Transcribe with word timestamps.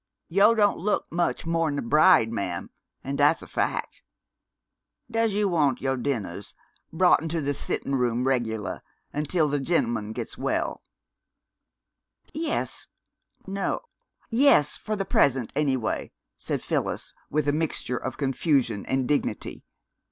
Yo' 0.29 0.55
don' 0.55 0.79
look 0.79 1.05
much 1.11 1.45
mo'n 1.45 1.77
a 1.77 1.81
bride, 1.83 2.31
ma'am, 2.31 2.71
an' 3.03 3.15
dat's 3.17 3.43
a 3.43 3.47
fac'. 3.47 4.03
Does 5.11 5.35
you 5.35 5.47
want 5.47 5.79
yo' 5.79 5.95
dinnehs 5.95 6.55
brought 6.91 7.21
into 7.21 7.39
de 7.39 7.53
sittin' 7.53 7.93
room 7.93 8.25
regular 8.25 8.81
till 9.27 9.47
de 9.47 9.59
gem'man 9.59 10.11
gits 10.11 10.39
well?" 10.39 10.81
"Yes 12.33 12.87
no 13.45 13.81
yes 14.31 14.75
for 14.75 14.95
the 14.95 15.05
present, 15.05 15.53
any 15.55 15.77
way," 15.77 16.11
said 16.35 16.63
Phyllis, 16.63 17.13
with 17.29 17.47
a 17.47 17.53
mixture 17.53 17.97
of 17.97 18.17
confusion 18.17 18.87
and 18.87 19.07
dignity. 19.07 19.63